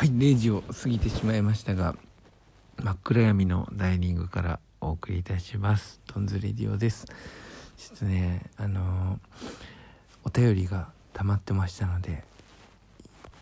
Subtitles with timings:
[0.00, 1.94] はい0時を過ぎてしまいましたが
[2.78, 6.00] 真っ暗闇のダイニングからお送りいたします。
[6.06, 7.04] トンズレディオです。
[7.76, 12.24] ちょっとねあのー、お便りが溜まってましたので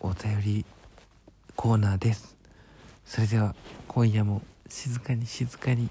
[0.01, 0.65] お便り
[1.55, 2.35] コーナーです。
[3.05, 3.55] それでは
[3.87, 5.89] 今夜も静かに静かに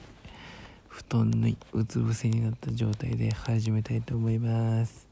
[0.86, 5.08] 布団にうつ伏せになった状態で始めたいと思います。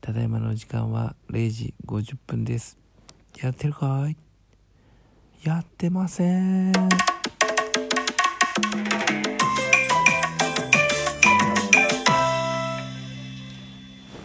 [0.00, 2.85] ただいまの時間は0時50分です。
[3.42, 4.16] やってるかい？
[5.44, 6.72] やってません。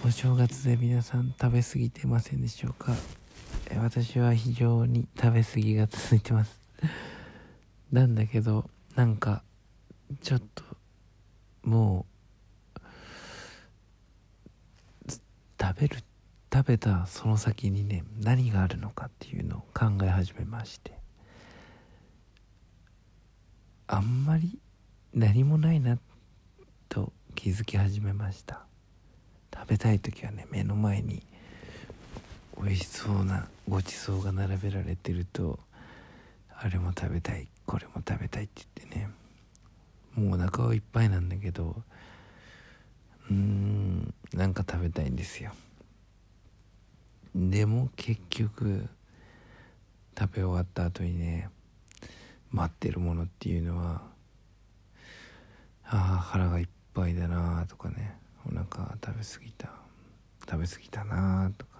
[0.06, 2.94] お正月で皆さん食べ過ぎてませんでしょうか？
[3.78, 6.60] 私は非常に食べ過ぎが続いてます。
[7.92, 9.44] なんだけどなんか
[10.22, 10.64] ちょっと
[11.64, 12.06] も
[15.06, 15.12] う
[15.62, 16.11] 食べるって
[16.54, 21.02] 食べたその先にね何があるのかっていうのを考え始めまして。
[23.94, 24.58] あんまり
[25.14, 25.98] 何もないな
[26.88, 28.62] と気づき始めました。
[29.54, 31.24] 食べたい時はね目の前に
[32.58, 35.60] 美味しそうなごちそうが並べられてると
[36.58, 39.10] あれも食べたいこれも食べたいって言ってね
[40.16, 41.76] もうお腹はいっぱいなんだけど
[43.30, 45.52] うーんなんか食べたいんですよ。
[47.34, 48.88] でも結局
[50.18, 51.50] 食べ終わった後にね
[52.52, 54.02] 待ってるものっていうのは
[55.86, 58.16] ああ腹がいっぱいだなとかね
[58.46, 59.70] お腹食べ過ぎた
[60.50, 61.72] 食べ過ぎたなとか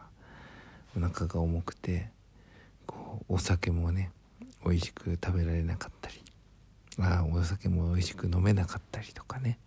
[0.96, 2.10] お腹が重くて
[2.86, 4.12] こうお酒もね
[4.64, 6.22] 美味しく食べられなかったり
[7.00, 9.60] ああお酒も美味しく飲めなかったりとかね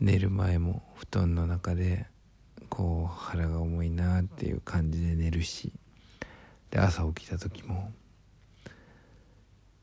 [0.00, 2.06] 寝る前も布団の中で
[2.76, 5.72] こう腹が重いなっていう感じで寝るし
[6.70, 7.92] で朝起きた時も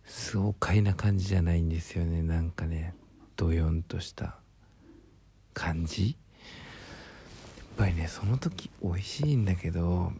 [0.04, 2.22] 爽快な感じじゃないんですよね。
[2.22, 2.94] なんかね
[3.38, 4.36] ドヨンとした
[5.54, 6.10] 感じ。
[6.10, 10.12] やっぱりねその時美味しいんだけど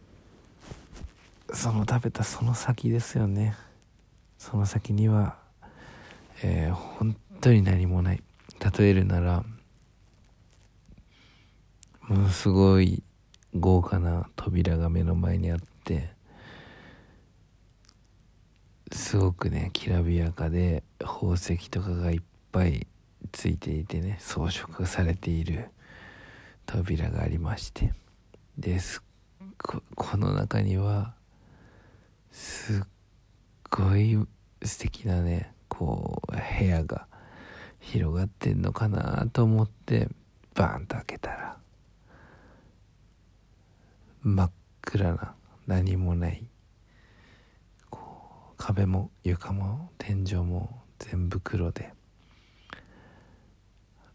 [1.52, 3.54] その食べたその先ですよね。
[4.38, 5.36] その先には
[6.42, 8.22] えー、本当に何もない。
[8.78, 9.44] 例えるなら
[12.08, 13.02] ものすごい
[13.54, 16.10] 豪華な扉が目の前にあって
[18.92, 22.20] すごくねきらびやかで宝石とかがいっ
[22.50, 22.86] ぱい
[23.30, 25.70] ついていてね装飾されている
[26.66, 27.92] 扉がありまして。
[28.58, 29.02] です
[29.62, 31.14] ここの中には
[32.30, 32.82] すっ
[33.70, 34.18] ごい
[34.62, 37.06] 素敵なねこう部屋が
[37.80, 40.08] 広がってんのかなと思って
[40.54, 41.56] バーンと開けたら
[44.22, 44.50] 真っ
[44.82, 45.34] 暗な
[45.66, 46.46] 何もない
[47.90, 51.92] こう壁も床も天井も全部黒で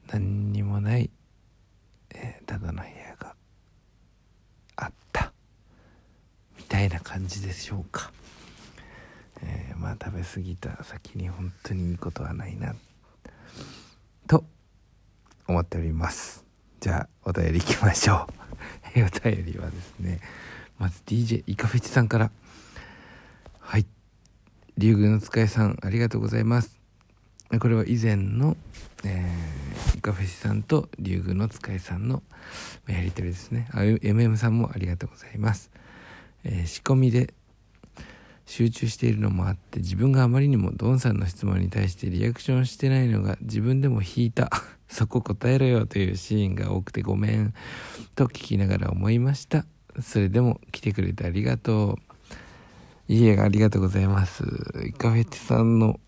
[0.09, 1.09] 何にもない、
[2.15, 3.35] えー、ただの部屋が
[4.77, 5.33] あった
[6.57, 8.11] みたいな感じでしょうか、
[9.41, 12.73] えー、まあ食べ過ぎた先に本当にいいことはないな
[14.25, 14.45] と
[15.47, 16.45] 思っております。
[16.79, 18.46] じゃあお便りいきましょう。
[19.03, 20.19] お便りはですね
[20.79, 22.31] まず DJ イカフェチさんから。
[23.59, 23.85] はい。
[24.77, 26.77] 竜宮の使いさんありがとうございます。
[27.59, 28.57] これは以前の、
[29.03, 32.21] えー、イカフェチさんと竜宮の使いさんの
[32.87, 33.67] やり取りですね。
[33.71, 35.71] あ MM さんもありがとうございます、
[36.43, 37.33] えー、仕込みで
[38.47, 44.49] 集中しているのもあって自分があまりにもドンさんの質問に対してリアクションしてないのが自分でも引いた。
[44.87, 47.53] そこ答えろよというシーンが多くてごめん
[48.15, 49.65] と聞きながら思いました。
[49.99, 51.99] それでも来てくれてありがと
[53.09, 53.13] う。
[53.13, 54.45] いえありがとうございます。
[54.85, 55.99] イカフェチさんの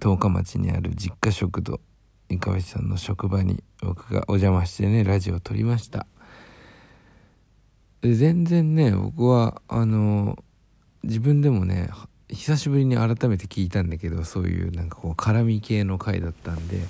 [0.00, 1.78] 十日町にある実家食堂
[2.30, 6.06] イカフェチさんの職場に僕がお邪魔してねラジオを撮りました。
[8.02, 10.42] 全然ね僕はあの
[11.06, 11.88] 自分でもね
[12.28, 16.80] 久しぶりに改めて聞いたんだけどそういうなんかこう絡み系の回だったんで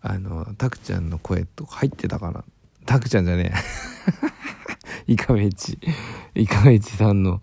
[0.00, 2.44] あのタクちゃんの声とか入ってたかな。
[2.86, 3.52] タクちゃんじゃね
[5.06, 5.12] え。
[5.12, 5.78] イカメチ。
[6.34, 7.40] イカメチさんの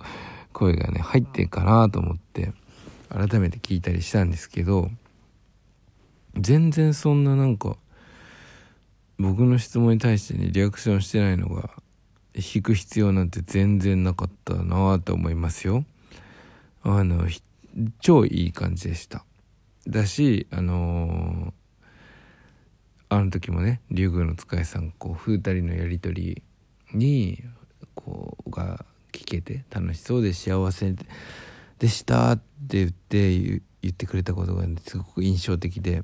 [0.54, 2.54] 声がね入ってんかなと思って
[3.10, 4.90] 改めて聞いたりしたんですけど
[6.38, 7.78] 全然そんななんか
[9.18, 11.72] 僕の質問に対してねリアクションしてないのが
[12.36, 15.86] 引く必要なんて全然なかったなと思いますよ。
[16.88, 17.28] あの
[18.00, 19.26] 超いい感じでした。
[19.88, 26.44] だしあのー、あの時もね竜宮の使いさんこう風たりのやり取り
[26.94, 27.44] に
[27.96, 30.96] こうが聞けて楽しそうで幸せ
[31.80, 32.44] でしたって
[32.78, 36.04] 言って言ってくれたことが、ね、すごく印象的で。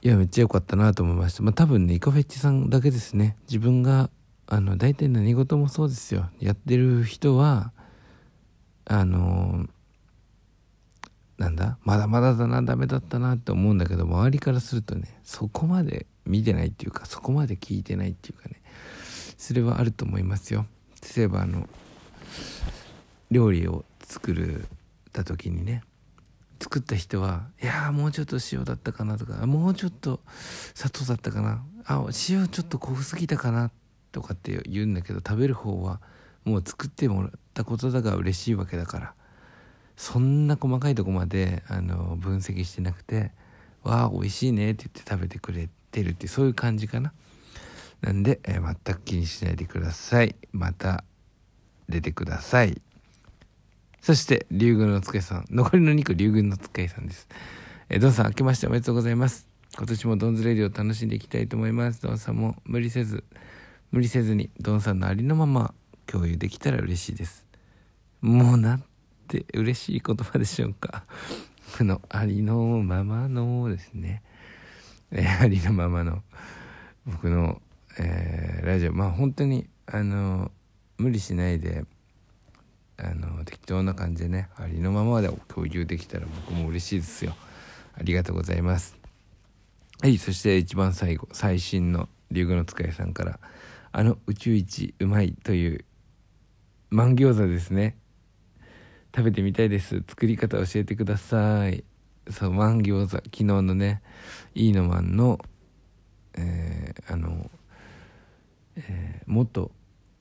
[0.00, 1.42] いやめっちゃ良かったなと思いました。
[1.42, 3.36] まあ多分ねイカフェッチさんだけですね。
[3.48, 4.10] 自分が
[4.46, 6.30] あの大体何事もそうですよ。
[6.38, 7.72] やってる人は
[8.88, 9.66] あの
[11.36, 11.78] なんだ？
[11.84, 18.60] まだまだだなダメだったなって思うんだけど周りからするとねそこまで見てないっていうかそこまで聞いてないっていうかね
[19.36, 20.66] それはあると思いますよ。
[21.16, 21.68] 例えばあの
[23.30, 24.66] 料理を作る
[25.12, 25.82] た時にね
[26.60, 30.20] 作った人はいやもうちょっと塩だったかなとかもうちょっと
[30.74, 33.70] 砂糖だったかなあ塩ちょっと濃すぎたかな
[34.10, 36.00] とかって言うんだけど食べる方は
[36.48, 39.14] もう作ってもらったことだが嬉しいわけだから
[39.96, 43.32] そんな細かいとこまであの分析してなくて
[43.82, 47.12] 「わあ美味しいね」って言って食べてくれてるってそういう感じかな
[48.00, 51.04] なんで、えー、全く気にしないでくださいまた
[51.88, 52.80] 出てください
[54.00, 55.44] そして、竜宮の使いさん。
[55.50, 57.28] 残りの2個、竜宮の使いさんです。
[57.90, 59.48] えー、ドンさん、明けましておめでとうございます。
[59.76, 62.00] 今年もドンズレディを楽しんでいきたいと思います。
[62.00, 63.24] ドンさんも無理せず、
[63.90, 65.74] 無理せずに、ドンさんのありのまま
[66.10, 67.46] 共有できたら嬉しいです。
[68.20, 68.84] もうなん
[69.28, 71.04] て嬉しい言葉でしょうか。
[71.76, 74.22] このありのままのですね。
[75.12, 76.22] えー、ありのままの
[77.06, 77.60] 僕の、
[77.98, 78.92] えー、ラジオ。
[78.92, 80.50] まあ本当に、あの、
[80.96, 81.84] 無理しないで、
[83.00, 87.32] あの適当な感じでねありのままで共有できたら僕も嬉しいですよ
[87.96, 88.96] ありがとうございます
[90.02, 93.38] はいそして一番最後最新の竜宮の使いさんから
[93.92, 95.84] あの宇宙一うまいという
[96.90, 97.96] マン餃子ですね。
[99.14, 100.02] 食べてみたいです。
[100.08, 101.84] 作り方教えてください。
[102.30, 104.02] そうマン餃子昨日のね
[104.54, 105.38] いいのマンの
[106.38, 107.50] えー、あの、
[108.76, 109.70] えー、元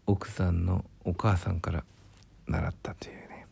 [0.08, 1.84] 奥さんのお母さんから
[2.48, 3.46] 習ったというね、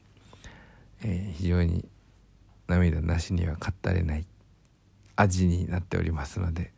[1.04, 1.86] えー、非常に
[2.68, 4.26] 涙なしには語れない
[5.16, 6.72] 味になっておりますので、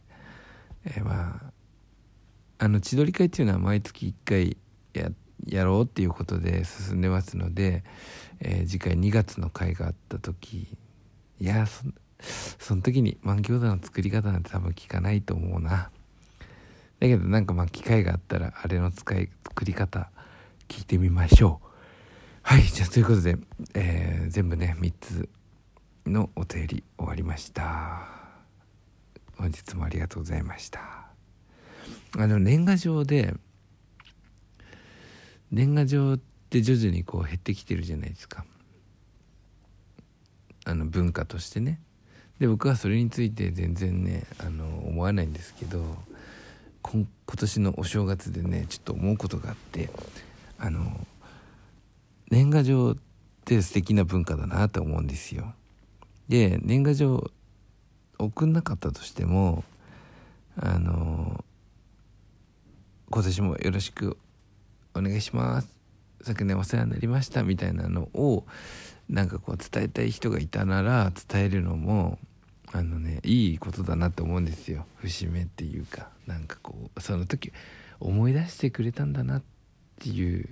[0.86, 1.54] えー、まあ
[2.60, 4.57] あの千鳥会っていうのは毎月1回
[4.94, 7.84] やってやろうっていうことで進んでますので、
[8.40, 10.68] えー、次回2月の会があった時
[11.40, 11.84] いやそ
[12.60, 15.92] その時に満餃子の作り方なんて多分聞かないと思うな。
[17.00, 20.10] だけどなんかまあ機会があったらあれの使い作り方
[20.68, 21.68] 聞いてみましょう。
[22.42, 23.38] はいじゃあということで、
[23.76, 25.30] えー、全部ね3つ
[26.08, 28.08] のお便り終わりました。
[29.38, 31.08] 本日もありがとうございました。
[32.18, 33.36] あの年賀状で
[35.52, 38.46] 年賀状って徐々にこう減ってきてるじゃないですか
[40.66, 41.80] あの文化としてね
[42.40, 45.82] で僕はそれについて全然ねあの思わないんですけど
[46.82, 49.90] 今年のお正月でねちょっと思うことがあって
[50.60, 51.06] あの
[52.30, 52.98] 年賀状っ
[53.46, 55.54] て素敵な文化だなと思うんですよ。
[56.28, 57.32] で年賀状
[58.20, 59.64] 送んなかったとしても
[60.58, 61.44] あの
[63.10, 64.18] 今年もよろしく
[64.98, 65.70] お願いします。
[66.22, 68.46] 昨年お世話になりましたみたいなのを
[69.08, 72.20] なんかこう伝えたい人がいたなら伝えるのも
[72.74, 74.86] あのねいいことだなって思うんですよ。
[74.98, 76.10] 節目っていうか。
[76.28, 77.54] なんかこうその時
[78.00, 79.44] 思い出してくれたんだなっ
[80.00, 80.48] ていう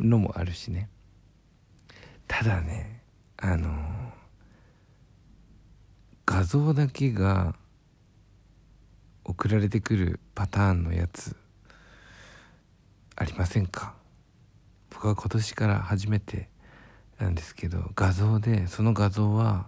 [0.00, 0.88] のもあるしね。
[2.26, 3.02] ただね
[3.36, 3.68] あの
[6.26, 7.54] 画像だけが
[9.24, 11.36] 送られてくるパターンのやつ
[13.20, 13.94] ありませんか？
[14.90, 16.48] 僕は今年から初めて
[17.18, 19.66] なんですけど画像でその画像は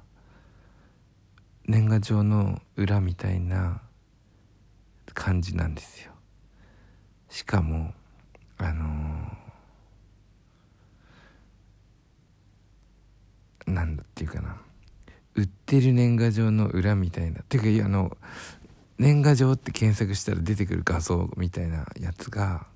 [1.66, 3.80] 年賀状の裏みたいな
[5.14, 6.12] 感じなんですよ。
[7.28, 7.92] しかも
[8.57, 14.57] あのーなんだっていうかな。
[15.35, 17.40] 売ってる年賀状の裏みたいな。
[17.40, 18.16] っていうかあの
[18.99, 22.66] 年賀状って検索したら出てくる画像みたいなやつが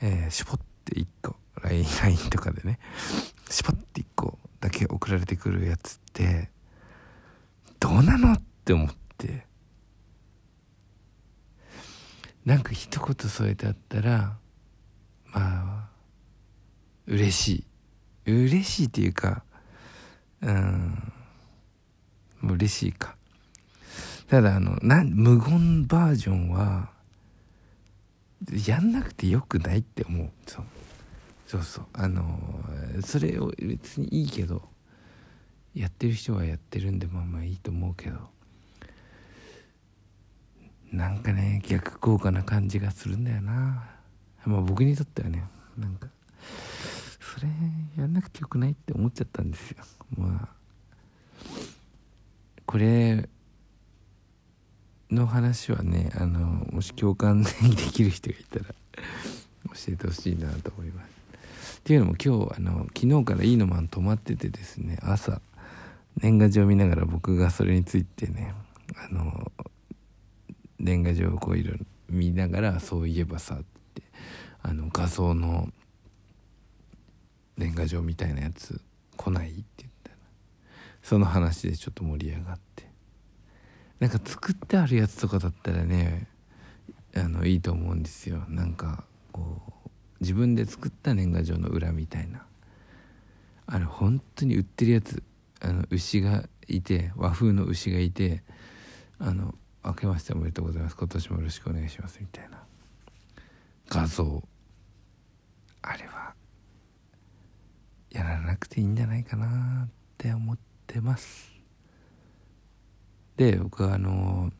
[0.00, 1.84] えー、しぽって1個 LINE,
[2.30, 2.78] とかでね
[3.50, 6.50] しぽって1個だけ送られてくるやつって
[7.80, 9.46] どうなのって思って。
[12.48, 14.38] なんか一言添えてあったら
[15.26, 15.88] まあ
[17.06, 17.66] 嬉し
[18.26, 18.32] い。
[18.32, 19.44] 嬉しいっていうか
[20.40, 21.12] うん
[22.42, 23.16] 嬉しいか。
[24.28, 26.90] ただあのな無言バージョンは
[28.66, 30.30] やんなくてよくないって思う。
[30.46, 30.64] そう。
[31.46, 31.86] そうそう。
[31.92, 32.38] あの
[33.04, 34.68] それを別にいいけど
[35.74, 38.18] やってる人はやってるんでまあまあいいと思うけど
[40.92, 43.88] なんかね逆効果な感じがするんだよな。
[44.44, 45.44] まあ僕にとってはね
[45.76, 46.08] なんか
[47.20, 47.48] それ
[47.96, 49.78] やんなくてよくないって思っちゃったんですよ。
[50.16, 50.48] まあ
[52.66, 53.28] これ
[55.10, 56.40] の話はねあの
[56.72, 57.50] もし共感で
[57.92, 58.72] きる人がいたら教
[59.88, 61.78] えてほしいなと思います。
[61.78, 65.40] っていうのも今日あの昨日からいいのマン泊まっててですね朝
[66.20, 68.52] 年賀状見ながら僕がそれについてね
[68.96, 69.52] あの
[70.78, 73.58] 年賀状をこういろいろ見ながらそういえばさっ
[73.94, 74.02] て
[74.62, 75.68] あの画像の
[77.56, 78.80] 年賀状みたいなやつ
[79.16, 80.16] 来ないって言ったら
[81.02, 82.87] その話でちょっと盛り上がって
[84.00, 86.28] なんか作ってあるやつとかだったらね
[87.16, 88.44] あのいいと思うんですよ。
[88.48, 89.90] なんかこう
[90.20, 92.44] 自分で作った年賀状の裏みたいな。
[93.66, 95.22] あれ本当に売ってるやつ
[95.60, 98.42] あの牛がいて和風の牛がいて
[99.18, 100.96] あの「明けましておめでとうございます。
[100.96, 102.62] 今年もよろしくお願いします」みたいな。
[103.88, 104.42] 画像。
[105.82, 106.34] あれは
[108.10, 111.57] やらなくていいんじゃないかなって思ってます。
[113.38, 114.52] で僕はあの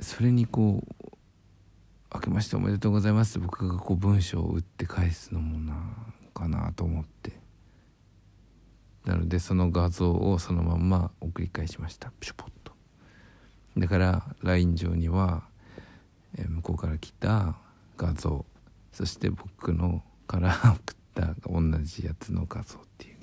[0.00, 1.16] それにこう
[2.14, 5.74] 「明けましておめでとうございます」って僕がこう文章を打って返すのもな
[6.32, 7.42] かなと思って。
[9.04, 12.10] なのでその画像をそのまんま送り返しました。
[12.20, 12.72] ピシュポッと。
[13.76, 15.46] だから LINE 上には
[16.38, 17.54] 向こうから来た
[17.98, 18.46] 画像。
[18.92, 23.16] そして僕のから 送った同じやつの画像っていう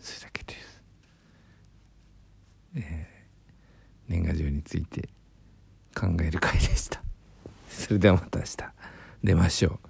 [0.00, 0.82] それだけです、
[2.74, 3.26] え
[4.36, 5.08] ジオについて
[5.94, 7.02] 考える回でした。
[7.68, 8.56] それではまた明日。
[9.24, 9.80] 出ましょ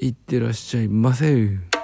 [0.00, 0.04] う。
[0.06, 1.77] いってらっしゃいませ。